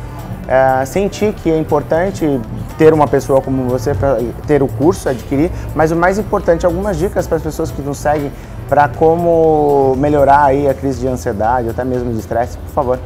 é, 0.46 0.84
sentir 0.84 1.32
que 1.32 1.50
é 1.50 1.58
importante 1.58 2.38
ter 2.76 2.92
uma 2.92 3.08
pessoa 3.08 3.40
como 3.40 3.64
você 3.64 3.94
para 3.94 4.18
ter 4.46 4.62
o 4.62 4.68
curso, 4.68 5.08
adquirir, 5.08 5.50
mas 5.74 5.90
o 5.90 5.96
mais 5.96 6.18
importante, 6.18 6.66
algumas 6.66 6.98
dicas 6.98 7.26
para 7.26 7.38
as 7.38 7.42
pessoas 7.42 7.70
que 7.70 7.80
nos 7.80 7.96
seguem 7.96 8.30
para 8.68 8.86
como 8.86 9.94
melhorar 9.96 10.44
aí 10.44 10.68
a 10.68 10.74
crise 10.74 11.00
de 11.00 11.08
ansiedade, 11.08 11.70
até 11.70 11.82
mesmo 11.82 12.12
de 12.12 12.18
estresse, 12.18 12.58
por 12.58 12.72
favor. 12.72 12.98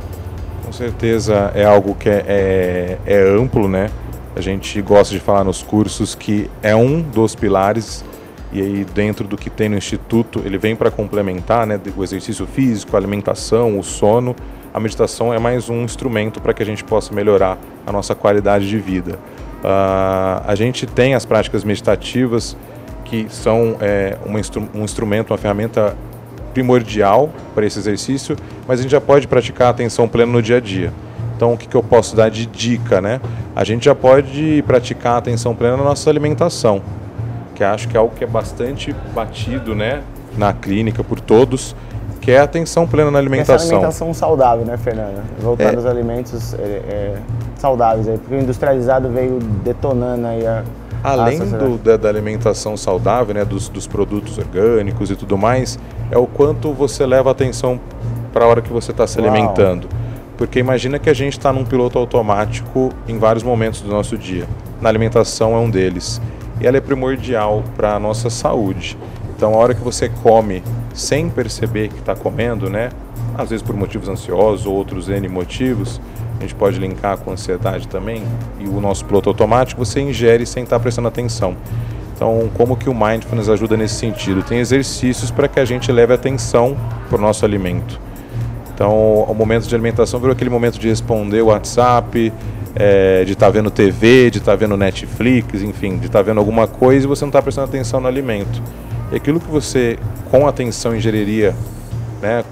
Com 0.64 0.72
certeza 0.72 1.52
é 1.54 1.64
algo 1.64 1.94
que 1.94 2.08
é, 2.08 2.24
é, 2.26 2.98
é 3.06 3.22
amplo, 3.22 3.68
né? 3.68 3.90
A 4.34 4.40
gente 4.40 4.80
gosta 4.82 5.14
de 5.14 5.20
falar 5.20 5.44
nos 5.44 5.62
cursos 5.62 6.14
que 6.14 6.50
é 6.62 6.74
um 6.74 7.00
dos 7.00 7.34
pilares 7.34 8.04
e 8.52 8.60
aí 8.60 8.84
dentro 8.84 9.26
do 9.26 9.36
que 9.36 9.48
tem 9.48 9.68
no 9.68 9.76
instituto, 9.76 10.42
ele 10.44 10.58
vem 10.58 10.74
para 10.74 10.90
complementar, 10.90 11.66
né, 11.66 11.80
o 11.96 12.02
exercício 12.02 12.46
físico, 12.46 12.96
a 12.96 12.98
alimentação, 12.98 13.78
o 13.78 13.82
sono. 13.82 14.34
A 14.74 14.80
meditação 14.80 15.32
é 15.32 15.38
mais 15.38 15.68
um 15.68 15.82
instrumento 15.82 16.40
para 16.40 16.52
que 16.52 16.62
a 16.62 16.66
gente 16.66 16.82
possa 16.82 17.14
melhorar 17.14 17.58
a 17.86 17.92
nossa 17.92 18.14
qualidade 18.14 18.68
de 18.68 18.78
vida. 18.78 19.18
Uh, 19.62 20.42
a 20.46 20.54
gente 20.54 20.86
tem 20.86 21.14
as 21.14 21.24
práticas 21.24 21.64
meditativas 21.64 22.56
que 23.04 23.26
são 23.28 23.76
é, 23.80 24.16
instru 24.38 24.68
um 24.72 24.84
instrumento, 24.84 25.30
uma 25.30 25.38
ferramenta 25.38 25.96
primordial 26.54 27.30
para 27.54 27.66
esse 27.66 27.78
exercício, 27.78 28.36
mas 28.66 28.78
a 28.78 28.82
gente 28.82 28.92
já 28.92 29.00
pode 29.00 29.26
praticar 29.26 29.68
a 29.68 29.70
atenção 29.70 30.08
plena 30.08 30.30
no 30.30 30.40
dia 30.40 30.56
a 30.58 30.60
dia. 30.60 30.92
Então, 31.36 31.52
o 31.52 31.56
que, 31.56 31.66
que 31.66 31.74
eu 31.74 31.82
posso 31.82 32.14
dar 32.14 32.30
de 32.30 32.46
dica, 32.46 33.00
né? 33.00 33.20
A 33.56 33.64
gente 33.64 33.84
já 33.84 33.94
pode 33.94 34.62
praticar 34.66 35.14
a 35.14 35.18
atenção 35.18 35.54
plena 35.54 35.76
na 35.76 35.84
nossa 35.84 36.08
alimentação 36.08 36.82
que 37.60 37.64
acho 37.64 37.88
que 37.88 37.94
é 37.94 38.00
algo 38.00 38.14
que 38.16 38.24
é 38.24 38.26
bastante 38.26 38.96
batido, 39.14 39.74
né, 39.74 40.02
na 40.34 40.50
clínica 40.50 41.04
por 41.04 41.20
todos, 41.20 41.76
que 42.18 42.30
é 42.30 42.38
a 42.38 42.44
atenção 42.44 42.86
plena 42.86 43.10
na 43.10 43.18
alimentação. 43.18 43.54
Essa 43.54 43.74
alimentação 43.74 44.14
saudável, 44.14 44.64
né, 44.64 44.78
Fernanda? 44.78 45.22
Voltar 45.38 45.74
é. 45.74 45.76
aos 45.76 45.84
alimentos 45.84 46.54
é, 46.54 46.58
é, 46.58 47.16
saudáveis 47.58 48.08
aí, 48.08 48.16
porque 48.16 48.34
o 48.34 48.40
industrializado 48.40 49.10
veio 49.10 49.38
detonando 49.62 50.26
aí 50.26 50.46
a 50.46 50.64
Além 51.04 51.38
do, 51.38 51.76
da, 51.76 51.98
da, 51.98 52.08
alimentação 52.08 52.78
saudável, 52.78 53.34
né, 53.34 53.44
dos, 53.44 53.68
dos 53.68 53.86
produtos 53.86 54.38
orgânicos 54.38 55.10
e 55.10 55.16
tudo 55.16 55.36
mais, 55.36 55.78
é 56.10 56.16
o 56.16 56.26
quanto 56.26 56.72
você 56.72 57.04
leva 57.04 57.30
atenção 57.30 57.78
para 58.32 58.46
a 58.46 58.48
hora 58.48 58.62
que 58.62 58.72
você 58.72 58.90
está 58.90 59.06
se 59.06 59.18
Uau. 59.18 59.28
alimentando. 59.28 59.86
Porque 60.38 60.58
imagina 60.58 60.98
que 60.98 61.10
a 61.10 61.14
gente 61.14 61.36
está 61.36 61.52
num 61.52 61.64
piloto 61.64 61.98
automático 61.98 62.90
em 63.06 63.18
vários 63.18 63.42
momentos 63.42 63.82
do 63.82 63.90
nosso 63.90 64.16
dia. 64.16 64.46
Na 64.80 64.88
alimentação 64.88 65.54
é 65.54 65.58
um 65.58 65.68
deles 65.68 66.20
e 66.60 66.66
ela 66.66 66.76
é 66.76 66.80
primordial 66.80 67.64
para 67.76 67.94
a 67.94 67.98
nossa 67.98 68.28
saúde. 68.28 68.96
Então, 69.36 69.54
a 69.54 69.56
hora 69.56 69.74
que 69.74 69.82
você 69.82 70.08
come 70.08 70.62
sem 70.92 71.30
perceber 71.30 71.88
que 71.88 71.98
está 71.98 72.14
comendo, 72.14 72.68
né? 72.68 72.90
Às 73.36 73.50
vezes 73.50 73.62
por 73.62 73.74
motivos 73.74 74.08
ansiosos 74.08 74.66
ou 74.66 74.74
outros 74.74 75.08
N 75.08 75.26
motivos, 75.28 76.00
a 76.38 76.42
gente 76.42 76.54
pode 76.54 76.78
linkar 76.78 77.18
com 77.18 77.30
ansiedade 77.30 77.86
também, 77.88 78.22
e 78.58 78.66
o 78.66 78.80
nosso 78.80 79.04
piloto 79.04 79.28
automático, 79.28 79.84
você 79.84 80.00
ingere 80.00 80.46
sem 80.46 80.62
estar 80.62 80.76
tá 80.76 80.80
prestando 80.80 81.08
atenção. 81.08 81.56
Então, 82.14 82.50
como 82.54 82.76
que 82.76 82.88
o 82.88 82.94
Mindfulness 82.94 83.48
ajuda 83.48 83.76
nesse 83.76 83.94
sentido? 83.94 84.42
Tem 84.42 84.58
exercícios 84.58 85.30
para 85.30 85.48
que 85.48 85.58
a 85.58 85.64
gente 85.64 85.90
leve 85.90 86.12
atenção 86.12 86.76
para 87.08 87.18
o 87.18 87.20
nosso 87.20 87.46
alimento. 87.46 87.98
Então, 88.74 89.24
o 89.28 89.34
momento 89.34 89.66
de 89.66 89.74
alimentação 89.74 90.20
virou 90.20 90.32
aquele 90.32 90.50
momento 90.50 90.78
de 90.78 90.88
responder 90.88 91.42
o 91.42 91.46
WhatsApp, 91.46 92.32
é, 92.74 93.24
de 93.24 93.32
estar 93.32 93.46
tá 93.46 93.52
vendo 93.52 93.70
TV, 93.70 94.30
de 94.30 94.38
estar 94.38 94.52
tá 94.52 94.56
vendo 94.56 94.76
Netflix, 94.76 95.62
enfim, 95.62 95.98
de 95.98 96.06
estar 96.06 96.20
tá 96.20 96.22
vendo 96.22 96.38
alguma 96.38 96.66
coisa 96.66 97.04
e 97.04 97.08
você 97.08 97.24
não 97.24 97.30
está 97.30 97.42
prestando 97.42 97.68
atenção 97.68 98.00
no 98.00 98.08
alimento. 98.08 98.62
E 99.12 99.16
aquilo 99.16 99.40
que 99.40 99.48
você, 99.48 99.98
com 100.30 100.46
atenção, 100.46 100.94
ingeriria, 100.94 101.54
né, 102.22 102.44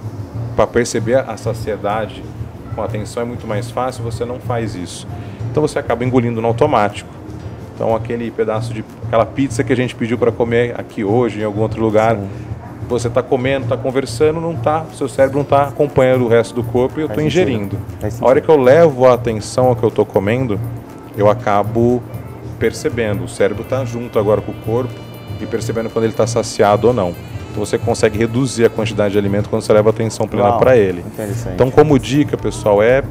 para 0.57 0.67
perceber 0.67 1.17
a 1.17 1.37
saciedade, 1.37 2.23
com 2.75 2.83
atenção 2.83 3.23
é 3.23 3.27
muito 3.27 3.47
mais 3.47 3.71
fácil, 3.71 4.03
você 4.03 4.25
não 4.25 4.41
faz 4.41 4.75
isso. 4.75 5.07
Então 5.51 5.63
você 5.63 5.79
acaba 5.79 6.05
engolindo 6.05 6.41
no 6.41 6.49
automático. 6.49 7.11
Então 7.75 7.95
aquele 7.95 8.31
pedaço 8.31 8.75
de 8.75 8.85
aquela 9.07 9.25
pizza 9.25 9.63
que 9.63 9.73
a 9.73 9.77
gente 9.77 9.95
pediu 9.95 10.19
para 10.19 10.33
comer 10.33 10.75
aqui 10.79 11.05
hoje 11.05 11.41
em 11.41 11.45
algum 11.45 11.61
outro 11.61 11.81
lugar, 11.81 12.17
Sim 12.17 12.29
você 12.89 13.09
está 13.09 13.23
comendo, 13.23 13.65
está 13.65 13.77
conversando, 13.77 14.41
não 14.41 14.55
tá, 14.55 14.87
seu 14.95 15.09
cérebro 15.09 15.37
não 15.37 15.43
está 15.43 15.65
acompanhando 15.65 16.25
o 16.25 16.29
resto 16.29 16.55
do 16.55 16.63
corpo 16.63 16.99
e 16.99 17.03
eu 17.03 17.07
estou 17.07 17.23
ingerindo. 17.23 17.79
A 18.21 18.27
hora 18.27 18.41
que 18.41 18.49
eu 18.49 18.57
levo 18.57 19.07
a 19.07 19.15
atenção 19.15 19.67
ao 19.67 19.77
que 19.77 19.83
eu 19.83 19.91
estou 19.91 20.07
comendo, 20.07 20.59
eu 21.17 21.29
acabo 21.29 22.03
percebendo. 22.59 23.25
O 23.25 23.29
cérebro 23.29 23.63
está 23.63 23.85
junto 23.85 24.19
agora 24.19 24.41
com 24.41 24.53
o 24.53 24.55
corpo 24.55 24.95
e 25.41 25.47
percebendo 25.47 25.91
quando 25.91 26.05
ele 26.05 26.13
está 26.13 26.27
saciado 26.27 26.89
ou 26.89 26.95
não. 26.95 27.15
Então 27.51 27.65
você 27.65 27.79
consegue 27.79 28.19
reduzir 28.19 28.65
a 28.65 28.71
quantidade 28.71 29.13
de 29.13 29.19
alimento 29.19 29.49
quando 29.49 29.63
você 29.63 29.73
leva 29.73 29.91
atenção 29.91 30.27
plena 30.27 30.59
para 30.59 30.77
ele. 30.77 31.05
Então, 31.55 31.71
como 31.71 31.99
dica, 31.99 32.37
pessoal, 32.37 32.83
é. 32.83 33.03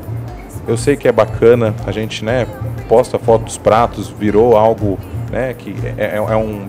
Eu 0.68 0.76
sei 0.76 0.98
que 0.98 1.08
é 1.08 1.14
bacana, 1.14 1.74
a 1.86 1.94
gente 1.94 2.26
né, 2.26 2.46
posta 2.90 3.18
foto 3.18 3.46
dos 3.46 3.58
pratos, 3.58 4.10
virou 4.10 4.58
algo 4.58 5.00
né, 5.32 5.54
que 5.54 5.74
é, 5.98 6.16
é, 6.16 6.16
é 6.18 6.36
um, 6.36 6.64
um, 6.64 6.68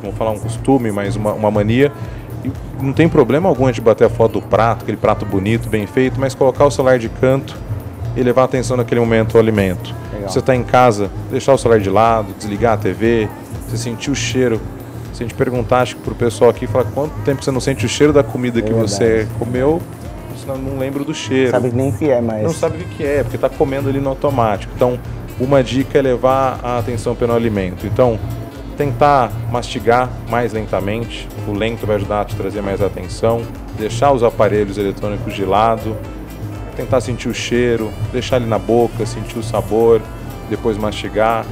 vamos 0.00 0.16
falar 0.16 0.30
um 0.30 0.38
costume, 0.38 0.90
mas 0.90 1.14
uma, 1.14 1.34
uma 1.34 1.50
mania 1.50 1.92
não 2.80 2.92
tem 2.92 3.08
problema 3.08 3.48
algum 3.48 3.64
a 3.66 3.72
gente 3.72 3.80
bater 3.80 4.04
a 4.04 4.10
foto 4.10 4.40
do 4.40 4.42
prato, 4.42 4.82
aquele 4.82 4.96
prato 4.96 5.24
bonito, 5.24 5.68
bem 5.68 5.86
feito, 5.86 6.20
mas 6.20 6.34
colocar 6.34 6.64
o 6.64 6.70
celular 6.70 6.98
de 6.98 7.08
canto 7.08 7.56
e 8.16 8.22
levar 8.22 8.44
atenção 8.44 8.76
naquele 8.76 9.00
momento 9.00 9.36
ao 9.36 9.42
alimento. 9.42 9.94
Legal. 10.12 10.28
Você 10.28 10.38
está 10.38 10.54
em 10.54 10.62
casa, 10.62 11.10
deixar 11.30 11.52
o 11.52 11.58
celular 11.58 11.80
de 11.80 11.90
lado, 11.90 12.34
desligar 12.38 12.74
a 12.74 12.76
TV, 12.76 13.28
você 13.66 13.76
sentir 13.76 14.10
o 14.10 14.14
cheiro. 14.14 14.60
Se 15.12 15.22
a 15.22 15.26
gente 15.26 15.34
perguntar, 15.34 15.82
acho 15.82 15.96
que 15.96 16.02
para 16.02 16.12
o 16.12 16.16
pessoal 16.16 16.50
aqui, 16.50 16.66
falar 16.66 16.84
quanto 16.86 17.12
tempo 17.24 17.42
você 17.42 17.50
não 17.50 17.60
sente 17.60 17.86
o 17.86 17.88
cheiro 17.88 18.12
da 18.12 18.22
comida 18.22 18.58
é 18.58 18.62
que 18.62 18.72
verdade. 18.72 18.90
você 18.90 19.28
comeu, 19.38 19.80
você 20.34 20.46
não, 20.46 20.56
não 20.56 20.78
lembra 20.78 21.04
do 21.04 21.14
cheiro. 21.14 21.50
Sabe 21.50 21.70
nem 21.72 21.90
o 21.90 21.92
que 21.92 22.10
é, 22.10 22.20
mas. 22.20 22.42
Não 22.42 22.52
sabe 22.52 22.82
o 22.82 22.86
que 22.86 23.04
é, 23.04 23.22
porque 23.22 23.36
está 23.36 23.48
comendo 23.48 23.88
ali 23.88 24.00
no 24.00 24.10
automático. 24.10 24.72
Então, 24.74 24.98
uma 25.38 25.62
dica 25.62 25.98
é 25.98 26.02
levar 26.02 26.60
a 26.62 26.78
atenção 26.78 27.14
pelo 27.14 27.32
alimento. 27.32 27.86
Então, 27.86 28.18
tentar 28.74 29.30
mastigar 29.50 30.10
mais 30.28 30.52
lentamente, 30.52 31.28
o 31.48 31.52
lento 31.52 31.86
vai 31.86 31.96
ajudar 31.96 32.22
a 32.22 32.24
te 32.24 32.36
trazer 32.36 32.60
mais 32.60 32.82
atenção, 32.82 33.42
deixar 33.78 34.12
os 34.12 34.22
aparelhos 34.22 34.78
eletrônicos 34.78 35.34
de 35.34 35.44
lado, 35.44 35.96
tentar 36.76 37.00
sentir 37.00 37.28
o 37.28 37.34
cheiro, 37.34 37.90
deixar 38.12 38.36
ele 38.36 38.46
na 38.46 38.58
boca, 38.58 39.06
sentir 39.06 39.38
o 39.38 39.42
sabor, 39.42 40.00
depois 40.50 40.76
mastigar. 40.76 41.44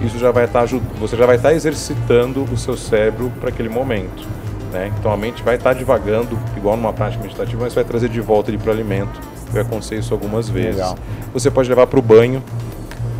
Isso 0.00 0.18
já 0.18 0.30
vai 0.30 0.44
estar 0.44 0.66
tá 0.66 0.78
você 0.98 1.16
já 1.16 1.24
vai 1.24 1.36
estar 1.36 1.50
tá 1.50 1.54
exercitando 1.54 2.44
o 2.52 2.56
seu 2.56 2.76
cérebro 2.76 3.32
para 3.40 3.48
aquele 3.48 3.68
momento. 3.68 4.26
Né? 4.72 4.92
Então 4.98 5.10
a 5.10 5.16
mente 5.16 5.42
vai 5.42 5.56
estar 5.56 5.72
tá 5.72 5.78
divagando, 5.78 6.38
igual 6.56 6.76
numa 6.76 6.92
prática 6.92 7.22
meditativa, 7.22 7.62
mas 7.62 7.74
vai 7.74 7.84
trazer 7.84 8.08
de 8.08 8.20
volta 8.20 8.50
ele 8.50 8.58
para 8.58 8.68
o 8.68 8.72
alimento. 8.72 9.20
Eu 9.54 9.62
aconselho 9.62 10.00
isso 10.00 10.12
algumas 10.12 10.48
vezes. 10.48 10.76
Legal. 10.76 10.98
Você 11.32 11.50
pode 11.50 11.68
levar 11.68 11.86
para 11.86 11.98
o 11.98 12.02
banho. 12.02 12.42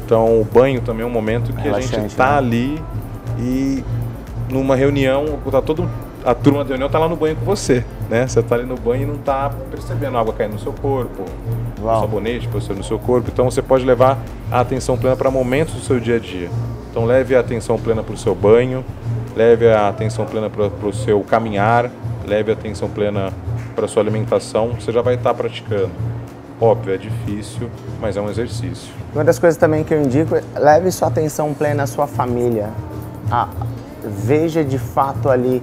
Então 0.04 0.40
o 0.40 0.44
banho 0.44 0.80
também 0.80 1.02
é 1.02 1.06
um 1.06 1.10
momento 1.10 1.52
que 1.52 1.68
a 1.68 1.80
gente 1.80 2.06
está 2.06 2.32
né? 2.32 2.38
ali 2.38 2.84
e 3.38 3.84
numa 4.50 4.76
reunião, 4.76 5.38
tá 5.50 5.60
todo, 5.60 5.88
a 6.24 6.34
turma 6.34 6.62
da 6.64 6.70
reunião 6.70 6.88
tá 6.88 6.98
lá 6.98 7.08
no 7.08 7.16
banho 7.16 7.36
com 7.36 7.44
você, 7.44 7.84
né? 8.08 8.26
Você 8.26 8.42
tá 8.42 8.54
ali 8.54 8.64
no 8.64 8.76
banho 8.76 9.02
e 9.02 9.06
não 9.06 9.16
tá 9.16 9.50
percebendo 9.70 10.16
a 10.16 10.20
água 10.20 10.32
caindo 10.32 10.54
no 10.54 10.58
seu 10.58 10.72
corpo, 10.72 11.24
Uau. 11.82 11.98
o 11.98 12.00
sabonete 12.00 12.48
no 12.48 12.84
seu 12.84 12.98
corpo. 12.98 13.30
Então 13.32 13.50
você 13.50 13.62
pode 13.62 13.84
levar 13.84 14.18
a 14.50 14.60
atenção 14.60 14.96
plena 14.96 15.16
para 15.16 15.30
momentos 15.30 15.74
do 15.74 15.80
seu 15.80 16.00
dia 16.00 16.16
a 16.16 16.18
dia. 16.18 16.48
Então 16.90 17.04
leve 17.04 17.36
a 17.36 17.40
atenção 17.40 17.78
plena 17.78 18.02
para 18.02 18.14
o 18.14 18.16
seu 18.16 18.34
banho, 18.34 18.84
leve 19.34 19.68
a 19.68 19.88
atenção 19.88 20.24
plena 20.24 20.48
para 20.48 20.88
o 20.88 20.92
seu 20.92 21.20
caminhar, 21.20 21.90
leve 22.26 22.50
a 22.50 22.54
atenção 22.54 22.88
plena 22.88 23.32
para 23.74 23.84
a 23.84 23.88
sua 23.88 24.02
alimentação. 24.02 24.70
Você 24.80 24.92
já 24.92 25.02
vai 25.02 25.14
estar 25.14 25.30
tá 25.30 25.34
praticando. 25.34 25.90
Óbvio, 26.58 26.94
é 26.94 26.96
difícil, 26.96 27.68
mas 28.00 28.16
é 28.16 28.20
um 28.20 28.30
exercício. 28.30 28.90
Uma 29.12 29.22
das 29.22 29.38
coisas 29.38 29.58
também 29.58 29.84
que 29.84 29.92
eu 29.92 30.02
indico 30.02 30.34
é 30.34 30.42
leve 30.58 30.90
sua 30.90 31.08
atenção 31.08 31.52
plena 31.52 31.82
à 31.82 31.86
sua 31.86 32.06
família 32.06 32.70
a, 33.30 33.48
veja 34.02 34.64
de 34.64 34.78
fato 34.78 35.28
ali 35.28 35.62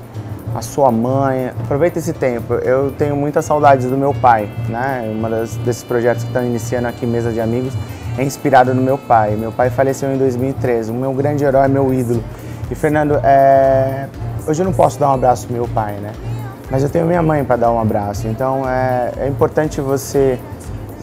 a 0.55 0.62
sua 0.62 0.91
mãe. 0.91 1.50
Aproveita 1.50 2.00
esse 2.00 2.13
tempo. 2.13 2.53
Eu 2.55 2.91
tenho 2.91 3.15
muitas 3.15 3.46
saudades 3.46 3.89
do 3.89 3.98
meu 3.98 4.13
pai, 4.13 4.50
né? 4.70 5.12
Uma 5.13 5.29
das, 5.29 5.55
desses 5.58 5.84
projetos 5.84 6.24
que 6.24 6.29
estão 6.29 6.46
iniciando 6.46 6.88
aqui, 6.88 7.05
Mesa 7.05 7.32
de 7.32 7.41
Amigos, 7.41 7.74
é 8.17 8.24
inspirado 8.24 8.74
no 8.74 8.82
meu 8.82 8.98
pai. 8.98 9.36
Meu 9.36 9.51
pai 9.51 9.70
faleceu 9.70 10.13
em 10.13 10.17
2013. 10.17 10.91
O 10.91 10.93
meu 10.93 11.13
grande 11.13 11.43
herói, 11.43 11.67
meu 11.67 11.93
ídolo. 11.93 12.24
E 12.70 12.75
Fernando, 12.75 13.20
é... 13.24 14.08
hoje 14.48 14.62
eu 14.62 14.65
não 14.65 14.74
posso 14.74 15.00
dar 15.00 15.10
um 15.10 15.13
abraço 15.13 15.48
pro 15.48 15.55
meu 15.55 15.67
pai, 15.67 15.93
né? 15.96 16.12
Mas 16.70 16.82
eu 16.82 16.89
tenho 16.89 17.05
minha 17.05 17.22
mãe 17.22 17.43
para 17.43 17.55
dar 17.55 17.72
um 17.72 17.79
abraço. 17.79 18.27
Então 18.27 18.67
é, 18.67 19.12
é 19.17 19.27
importante 19.27 19.82
você 19.82 20.39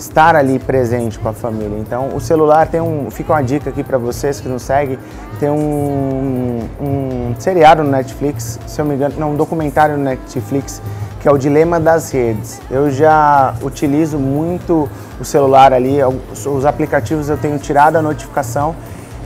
estar 0.01 0.35
ali 0.35 0.59
presente 0.59 1.19
com 1.19 1.29
a 1.29 1.33
família. 1.33 1.79
Então, 1.79 2.09
o 2.15 2.21
celular 2.21 2.67
tem 2.67 2.81
um, 2.81 3.11
fica 3.11 3.33
uma 3.33 3.43
dica 3.43 3.69
aqui 3.69 3.85
para 3.85 3.99
vocês 3.99 4.41
que 4.41 4.49
nos 4.49 4.63
seguem, 4.63 4.99
tem 5.39 5.51
um, 5.51 6.67
um 6.81 7.35
seriado 7.39 7.85
no 7.85 7.91
Netflix, 7.91 8.59
se 8.67 8.81
eu 8.81 8.85
me 8.85 8.95
engano, 8.95 9.15
não, 9.19 9.33
um 9.33 9.37
documentário 9.37 9.97
no 9.97 10.05
Netflix 10.05 10.81
que 11.21 11.29
é 11.29 11.31
o 11.31 11.37
Dilema 11.37 11.79
das 11.79 12.11
Redes. 12.11 12.63
Eu 12.71 12.91
já 12.91 13.55
utilizo 13.63 14.19
muito 14.19 14.89
o 15.21 15.25
celular 15.25 15.71
ali, 15.71 15.99
os 16.03 16.65
aplicativos 16.65 17.29
eu 17.29 17.37
tenho 17.37 17.59
tirado 17.59 17.97
a 17.97 18.03
notificação 18.03 18.75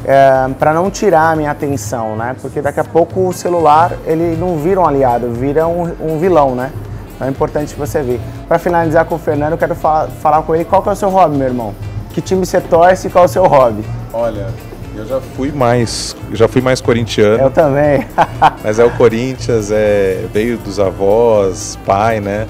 é, 0.04 0.48
para 0.58 0.74
não 0.74 0.90
tirar 0.90 1.30
a 1.30 1.36
minha 1.36 1.52
atenção, 1.52 2.16
né? 2.16 2.34
Porque 2.42 2.60
daqui 2.60 2.80
a 2.80 2.84
pouco 2.84 3.28
o 3.28 3.32
celular 3.32 3.92
ele 4.04 4.36
não 4.36 4.58
vira 4.58 4.80
um 4.80 4.86
aliado, 4.86 5.30
vira 5.30 5.68
um, 5.68 5.82
um 6.00 6.18
vilão, 6.18 6.56
né? 6.56 6.72
Então 7.14 7.26
é 7.26 7.30
importante 7.30 7.74
você 7.74 8.02
ver. 8.02 8.20
Para 8.48 8.58
finalizar 8.58 9.04
com 9.04 9.14
o 9.14 9.18
Fernando, 9.18 9.52
eu 9.52 9.58
quero 9.58 9.74
falar, 9.74 10.08
falar 10.08 10.42
com 10.42 10.54
ele 10.54 10.64
qual 10.64 10.82
que 10.82 10.88
é 10.88 10.92
o 10.92 10.96
seu 10.96 11.08
hobby, 11.08 11.36
meu 11.36 11.48
irmão. 11.48 11.74
Que 12.12 12.20
time 12.20 12.44
você 12.44 12.60
torce 12.60 13.08
e 13.08 13.10
qual 13.10 13.24
é 13.24 13.26
o 13.26 13.30
seu 13.30 13.44
hobby? 13.44 13.84
Olha, 14.12 14.48
eu 14.96 15.04
já 15.04 15.20
fui 15.20 15.50
mais, 15.50 16.16
já 16.32 16.46
fui 16.46 16.60
mais 16.60 16.80
corintiano. 16.80 17.42
Eu 17.42 17.50
também. 17.50 18.06
mas 18.62 18.78
é 18.78 18.84
o 18.84 18.90
Corinthians, 18.92 19.70
é 19.72 20.24
veio 20.32 20.56
dos 20.56 20.78
avós, 20.78 21.76
pai, 21.84 22.20
né? 22.20 22.46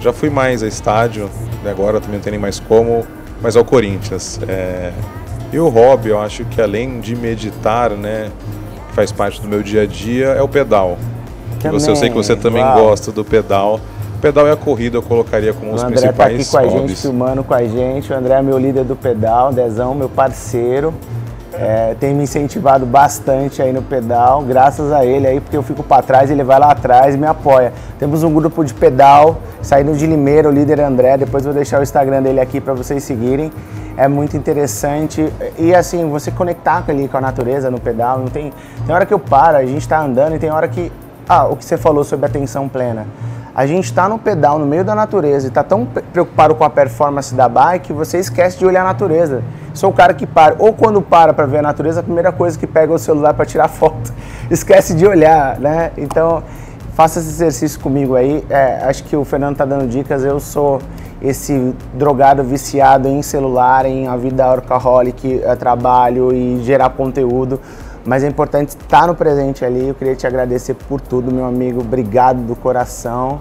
Já 0.00 0.12
fui 0.12 0.28
mais 0.28 0.62
a 0.62 0.66
estádio, 0.66 1.30
agora 1.64 2.00
também 2.00 2.16
não 2.16 2.22
tem 2.22 2.32
nem 2.32 2.40
mais 2.40 2.58
como, 2.58 3.06
mas 3.40 3.54
é 3.54 3.60
o 3.60 3.64
Corinthians. 3.64 4.40
É... 4.48 4.92
E 5.52 5.58
o 5.60 5.68
hobby, 5.68 6.08
eu 6.08 6.20
acho 6.20 6.44
que 6.46 6.60
além 6.60 7.00
de 7.00 7.14
meditar, 7.14 7.90
né, 7.90 8.30
que 8.88 8.94
faz 8.94 9.12
parte 9.12 9.40
do 9.40 9.48
meu 9.48 9.62
dia 9.62 9.82
a 9.82 9.86
dia, 9.86 10.26
é 10.26 10.42
o 10.42 10.48
pedal. 10.48 10.98
que 11.60 11.68
você, 11.68 11.90
eu 11.90 11.96
sei 11.96 12.08
que 12.08 12.16
você 12.16 12.34
também 12.34 12.62
Uau. 12.62 12.80
gosta 12.80 13.12
do 13.12 13.24
pedal. 13.24 13.80
O 14.16 14.18
pedal 14.18 14.48
e 14.48 14.50
a 14.50 14.56
corrida 14.56 14.96
eu 14.96 15.02
colocaria 15.02 15.52
como 15.52 15.74
os 15.74 15.84
principais 15.84 16.04
O 16.04 16.08
André 16.08 16.12
tá 16.12 16.24
aqui 16.24 16.44
com 16.50 16.56
a 16.56 16.66
gente, 16.66 16.96
filmando 16.96 17.44
com 17.44 17.52
a 17.52 17.64
gente. 17.64 18.10
O 18.10 18.16
André 18.16 18.34
é 18.34 18.42
meu 18.42 18.56
líder 18.56 18.82
do 18.82 18.96
pedal, 18.96 19.52
Dezão, 19.52 19.94
meu 19.94 20.08
parceiro. 20.08 20.94
É, 21.52 21.94
tem 22.00 22.14
me 22.14 22.24
incentivado 22.24 22.86
bastante 22.86 23.60
aí 23.60 23.72
no 23.72 23.82
pedal, 23.82 24.42
graças 24.42 24.90
a 24.92 25.04
ele 25.04 25.26
aí, 25.26 25.40
porque 25.40 25.56
eu 25.56 25.62
fico 25.62 25.82
para 25.82 26.02
trás, 26.02 26.30
ele 26.30 26.44
vai 26.44 26.58
lá 26.58 26.70
atrás 26.70 27.14
e 27.14 27.18
me 27.18 27.26
apoia. 27.26 27.72
Temos 27.98 28.22
um 28.22 28.32
grupo 28.32 28.64
de 28.64 28.72
pedal 28.72 29.38
saindo 29.62 29.94
de 29.94 30.06
Limeira, 30.06 30.48
o 30.48 30.52
líder 30.52 30.80
André, 30.80 31.18
depois 31.18 31.44
vou 31.44 31.52
deixar 31.52 31.80
o 31.80 31.82
Instagram 31.82 32.22
dele 32.22 32.40
aqui 32.40 32.58
para 32.58 32.72
vocês 32.72 33.04
seguirem. 33.04 33.52
É 33.98 34.08
muito 34.08 34.36
interessante 34.36 35.30
e 35.58 35.74
assim, 35.74 36.08
você 36.08 36.30
conectar 36.30 36.84
ali 36.88 37.06
com 37.06 37.18
a 37.18 37.20
natureza 37.20 37.70
no 37.70 37.80
pedal, 37.80 38.18
não 38.18 38.28
tem, 38.28 38.52
tem 38.86 38.94
hora 38.94 39.04
que 39.04 39.12
eu 39.12 39.18
paro, 39.18 39.58
a 39.58 39.64
gente 39.64 39.78
está 39.78 40.02
andando 40.02 40.36
e 40.36 40.38
tem 40.38 40.50
hora 40.50 40.68
que 40.68 40.90
ah, 41.28 41.46
o 41.46 41.56
que 41.56 41.64
você 41.64 41.76
falou 41.76 42.04
sobre 42.04 42.26
atenção 42.26 42.68
plena. 42.68 43.06
A 43.56 43.64
gente 43.64 43.84
está 43.84 44.06
no 44.06 44.18
pedal, 44.18 44.58
no 44.58 44.66
meio 44.66 44.84
da 44.84 44.94
natureza, 44.94 45.46
e 45.46 45.48
está 45.48 45.64
tão 45.64 45.86
preocupado 45.86 46.54
com 46.54 46.62
a 46.62 46.68
performance 46.68 47.34
da 47.34 47.48
bike, 47.48 47.86
que 47.86 47.92
você 47.94 48.18
esquece 48.18 48.58
de 48.58 48.66
olhar 48.66 48.82
a 48.82 48.84
natureza. 48.84 49.42
Sou 49.72 49.88
o 49.88 49.94
cara 49.94 50.12
que 50.12 50.26
para, 50.26 50.56
ou 50.58 50.74
quando 50.74 51.00
para 51.00 51.32
para 51.32 51.46
ver 51.46 51.60
a 51.60 51.62
natureza, 51.62 52.00
a 52.00 52.02
primeira 52.02 52.30
coisa 52.30 52.58
que 52.58 52.66
pega 52.66 52.92
é 52.92 52.96
o 52.96 52.98
celular 52.98 53.32
para 53.32 53.46
tirar 53.46 53.68
foto. 53.72 54.12
Esquece 54.50 54.92
de 54.92 55.06
olhar, 55.06 55.58
né? 55.58 55.90
Então, 55.96 56.42
faça 56.92 57.18
esse 57.18 57.30
exercício 57.30 57.80
comigo 57.80 58.14
aí. 58.14 58.44
É, 58.50 58.82
acho 58.84 59.02
que 59.04 59.16
o 59.16 59.24
Fernando 59.24 59.52
está 59.52 59.64
dando 59.64 59.88
dicas. 59.88 60.22
Eu 60.22 60.38
sou 60.38 60.78
esse 61.22 61.74
drogado 61.94 62.44
viciado 62.44 63.08
em 63.08 63.22
celular, 63.22 63.86
em 63.86 64.06
a 64.06 64.18
vida 64.18 64.46
workaholic, 64.46 65.42
é, 65.42 65.56
trabalho 65.56 66.30
e 66.30 66.62
gerar 66.62 66.90
conteúdo. 66.90 67.58
Mas 68.06 68.22
é 68.22 68.28
importante 68.28 68.70
estar 68.70 69.08
no 69.08 69.14
presente 69.14 69.64
ali. 69.64 69.88
Eu 69.88 69.94
queria 69.94 70.14
te 70.14 70.26
agradecer 70.26 70.74
por 70.74 71.00
tudo, 71.00 71.34
meu 71.34 71.44
amigo. 71.44 71.80
Obrigado 71.80 72.38
do 72.38 72.54
coração. 72.54 73.40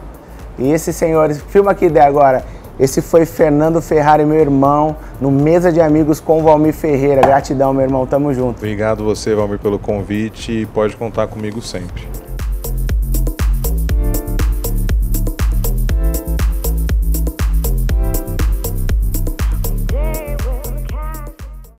E 0.58 0.72
esses 0.72 0.96
senhores, 0.96 1.40
filma 1.50 1.72
aqui 1.72 1.86
ideia 1.86 2.08
agora. 2.08 2.44
Esse 2.78 3.02
foi 3.02 3.26
Fernando 3.26 3.82
Ferrari, 3.82 4.26
meu 4.26 4.40
irmão, 4.40 4.98
no 5.22 5.32
Mesa 5.32 5.72
de 5.72 5.80
Amigos 5.80 6.20
com 6.20 6.44
Valmir 6.44 6.74
Ferreira. 6.74 7.22
Gratidão, 7.22 7.74
meu 7.74 7.84
irmão. 7.84 8.06
Tamo 8.06 8.34
junto. 8.34 8.58
Obrigado 8.58 9.04
você, 9.04 9.34
Valmir, 9.34 9.60
pelo 9.60 9.80
convite 9.80 10.52
e 10.52 10.66
pode 10.66 10.98
contar 10.98 11.28
comigo 11.28 11.62
sempre. 11.62 12.06